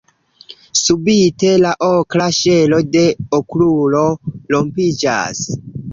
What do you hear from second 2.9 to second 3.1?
de